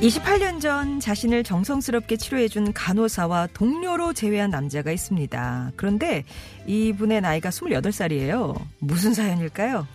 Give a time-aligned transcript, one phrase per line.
[0.00, 5.72] 28년 전 자신을 정성스럽게 치료해준 간호사와 동료로 재회한 남자가 있습니다.
[5.74, 6.22] 그런데
[6.66, 8.60] 이분의 나이가 28살이에요.
[8.78, 9.88] 무슨 사연일까요?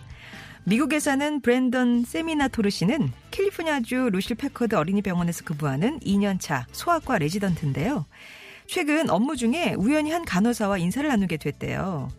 [0.64, 8.04] 미국에 사는 브랜던 세미나토르 씨는 캘리포니아주 루실 패커드 어린이병원에서 근무하는 2년차 소아과 레지던트인데요.
[8.66, 12.10] 최근 업무 중에 우연히 한 간호사와 인사를 나누게 됐대요.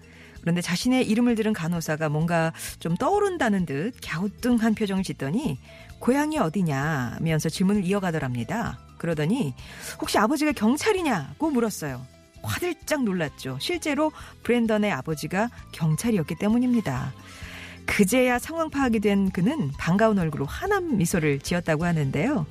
[0.46, 5.60] 그런데 자신의 이름을 들은 간호사가 뭔가 좀 떠오른다는 듯 갸우뚱한 표정을 짓더니
[5.98, 8.78] 고향이 어디냐면서 질문을 이어가더랍니다.
[9.00, 9.56] 그러더니
[10.00, 12.06] 혹시 아버지가 경찰이냐고 물었어요.
[12.44, 13.58] 화들짝 놀랐죠.
[13.60, 14.12] 실제로
[14.44, 17.12] 브랜던의 아버지가 경찰이었기 때문입니다.
[17.88, 22.46] 그제야 상황 파악이 된 그는 반가운 얼굴로 환한 미소를 지었다고 하는데요.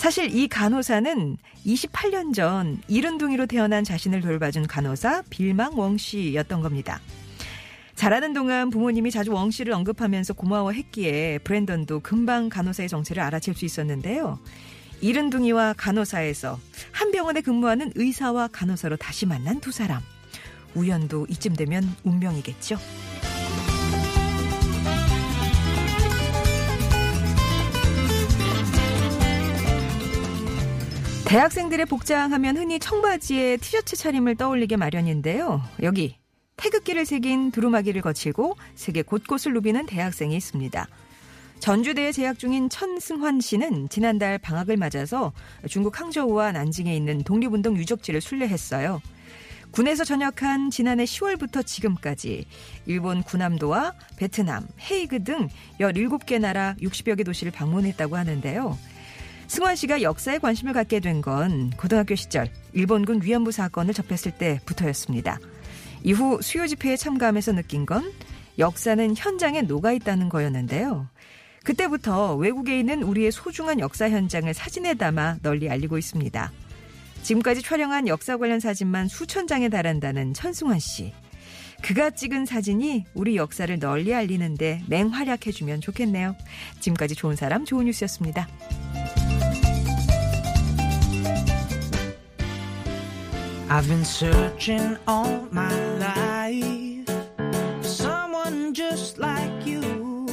[0.00, 7.02] 사실 이 간호사는 28년 전 이른둥이로 태어난 자신을 돌봐준 간호사 빌망 웡 씨였던 겁니다.
[7.96, 14.38] 자라는 동안 부모님이 자주 웡 씨를 언급하면서 고마워했기에 브랜던도 금방 간호사의 정체를 알아챌 수 있었는데요.
[15.02, 16.58] 이른둥이와 간호사에서
[16.92, 20.00] 한 병원에 근무하는 의사와 간호사로 다시 만난 두 사람.
[20.74, 22.78] 우연도 이쯤 되면 운명이겠죠.
[31.30, 35.62] 대학생들의 복장하면 흔히 청바지에 티셔츠 차림을 떠올리게 마련인데요.
[35.80, 36.16] 여기
[36.56, 40.88] 태극기를 새긴 두루마기를 거치고 세계 곳곳을 누비는 대학생이 있습니다.
[41.60, 45.32] 전주대에 재학 중인 천승환 씨는 지난달 방학을 맞아서
[45.68, 49.00] 중국 항저우와 난징에 있는 독립운동 유적지를 순례했어요.
[49.70, 52.44] 군에서 전역한 지난해 10월부터 지금까지
[52.86, 58.76] 일본 군함도와 베트남, 헤이그 등 17개 나라 60여 개 도시를 방문했다고 하는데요.
[59.50, 65.40] 승환 씨가 역사에 관심을 갖게 된 건 고등학교 시절 일본군 위안부 사건을 접했을 때부터였습니다.
[66.04, 68.12] 이후 수요 집회에 참가하면서 느낀 건
[68.60, 71.08] 역사는 현장에 녹아 있다는 거였는데요.
[71.64, 76.52] 그때부터 외국에 있는 우리의 소중한 역사 현장을 사진에 담아 널리 알리고 있습니다.
[77.24, 81.12] 지금까지 촬영한 역사 관련 사진만 수천 장에 달한다는 천승환 씨.
[81.82, 86.36] 그가 찍은 사진이 우리 역사를 널리 알리는데 맹활약해주면 좋겠네요.
[86.78, 88.46] 지금까지 좋은 사람, 좋은 뉴스였습니다.
[93.72, 97.06] I've been searching all my life
[97.80, 100.26] for someone just like you.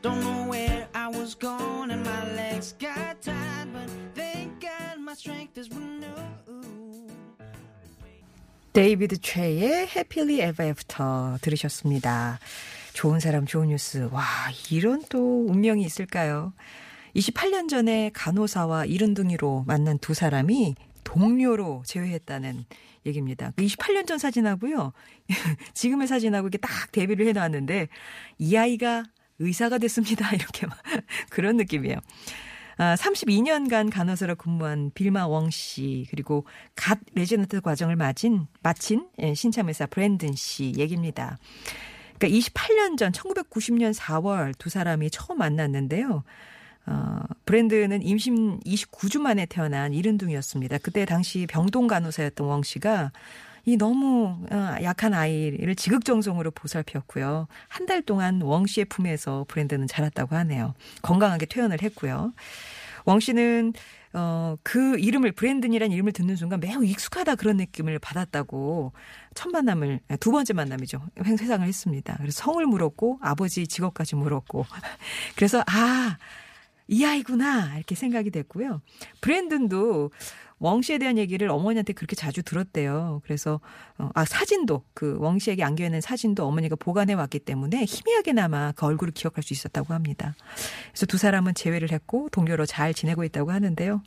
[0.00, 5.12] Don't know where I was going and my legs got tired, but thank God my
[5.12, 7.12] strength is renewed.
[8.72, 12.38] 데이비드 최의 Happily Ever After 들으셨습니다.
[12.94, 14.08] 좋은 사람 좋은 뉴스.
[14.12, 14.24] 와,
[14.70, 16.54] 이런 또 운명이 있을까요?
[17.14, 20.74] 28년 전에 간호사와 이른둥이로 만난 두 사람이
[21.12, 22.64] 동료로 재회했다는
[23.04, 23.50] 얘기입니다.
[23.58, 24.92] 28년 그전 사진하고요.
[25.74, 27.88] 지금의 사진하고 이게 딱 대비를 해놨는데
[28.38, 29.04] 이 아이가
[29.38, 30.30] 의사가 됐습니다.
[30.34, 30.78] 이렇게 막
[31.28, 31.98] 그런 느낌이에요.
[32.78, 39.86] 아, 32년간 간호사로 근무한 빌마 웡 씨, 그리고 갓 레지던트 과정을 마친, 마친 예, 신참의사
[39.86, 41.36] 브랜든 씨 얘기입니다.
[42.18, 46.24] 그러니까 28년 전 1990년 4월 두 사람이 처음 만났는데요.
[46.86, 50.78] 어, 브랜드는 임신 29주 만에 태어난 이른둥이였습니다.
[50.78, 53.12] 그때 당시 병동 간호사였던 웡 씨가
[53.64, 57.46] 이 너무 어, 약한 아이를 지극정성으로 보살폈고요.
[57.68, 60.74] 한 달 동안 웡 씨의 품에서 브랜드는 자랐다고 하네요.
[61.02, 62.32] 건강하게 퇴원을 했고요.
[63.04, 63.72] 웡 씨는
[64.14, 68.92] 어, 그 이름을 브랜든이라는 이름을 듣는 순간 매우 익숙하다 그런 느낌을 받았다고
[69.34, 71.00] 첫 만남을 두 번째 만남이죠.
[71.24, 72.16] 회상을 했습니다.
[72.18, 74.66] 그래서 성을 물었고 아버지 직업까지 물었고
[75.36, 76.18] 그래서 아
[76.88, 78.80] 이 아이구나 이렇게 생각이 됐고요.
[79.20, 80.10] 브랜든도
[80.62, 83.20] 웡 씨에 대한 얘기를 어머니한테 그렇게 자주 들었대요.
[83.24, 83.60] 그래서
[83.98, 89.12] 어, 아 사진도 그웡 씨에게 안겨 있는 사진도 어머니가 보관해 왔기 때문에 희미하게나마 그 얼굴을
[89.12, 90.36] 기억할 수 있었다고 합니다.
[90.92, 94.02] 그래서 두 사람은 재회를 했고 동료로 잘 지내고 있다고 하는데요.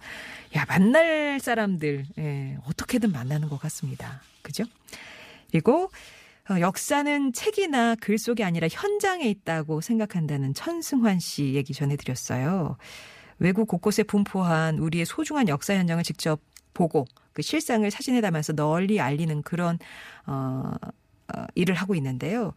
[0.55, 4.21] 야 만날 사람들 예, 어떻게든 만나는 것 같습니다.
[4.41, 4.63] 그죠?
[5.51, 5.89] 그리고 어,
[6.49, 12.77] 역사는 책이나 글 속이 아니라 현장에 있다고 생각한다는 천승환 씨 얘기 전해드렸어요.
[13.39, 16.39] 외국 곳곳에 분포한 우리의 소중한 역사 현장을 직접
[16.73, 19.79] 보고 그 실상을 사진에 담아서 널리 알리는 그런
[20.27, 20.71] 어,
[21.33, 22.53] 어 일을 하고 있는데요.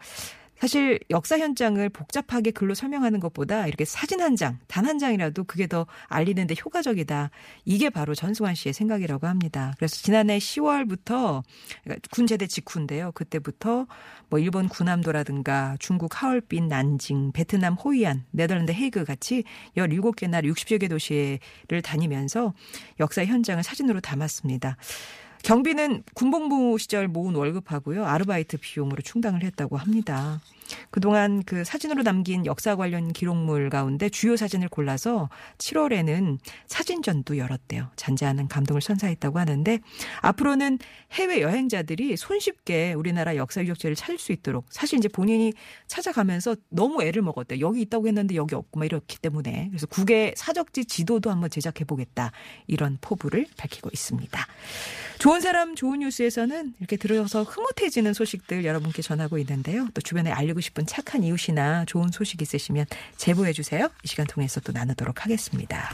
[0.60, 5.66] 사실 역사 현장을 복잡하게 글로 설명하는 것보다 이렇게 사진 한 장, 단 한 장이라도 그게
[5.66, 7.30] 더 알리는데 효과적이다.
[7.66, 9.74] 이게 바로 전승환 씨의 생각이라고 합니다.
[9.76, 11.42] 그래서 지난해 10월부터
[11.84, 13.12] 그러니까 군 제대 직후인데요.
[13.12, 13.86] 그때부터
[14.30, 19.44] 뭐 일본 구남도라든가 중국 하얼빈, 난징, 베트남 호이안, 네덜란드 헤이그 같이
[19.76, 22.54] 17개 나라 60여 개 도시를 다니면서
[22.98, 24.78] 역사 현장을 사진으로 담았습니다.
[25.42, 28.04] 경비는 군복무 시절 모은 월급하고요.
[28.04, 30.40] 아르바이트 비용으로 충당을 했다고 합니다.
[30.90, 35.28] 그동안 그 사진으로 남긴 역사 관련 기록물 가운데 주요 사진을 골라서
[35.58, 37.90] 7월에는 사진전도 열었대요.
[37.96, 39.78] 잔재하는 감동을 선사했다고 하는데
[40.20, 40.78] 앞으로는
[41.12, 45.52] 해외 여행자들이 손쉽게 우리나라 역사 유적지를 찾을 수 있도록 사실 이제 본인이
[45.86, 47.60] 찾아가면서 너무 애를 먹었대.
[47.60, 52.32] 여기 있다고 했는데 여기 없고 막 이렇기 때문에 그래서 국외 사적지 지도도 한번 제작해 보겠다.
[52.66, 54.46] 이런 포부를 밝히고 있습니다.
[55.18, 59.88] 좋은 사람 좋은 뉴스에서는 이렇게 들어서 흐뭇해지는 소식들 여러분께 전하고 있는데요.
[59.92, 63.88] 또 주변에 알리고 싶은 착한 이웃이나 좋은 소식 있으시면 제보해 주세요.
[64.02, 65.90] 이 시간 통해서 또 나누도록 하겠습니다.